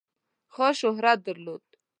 [0.53, 1.63] خاص شهرت درلود.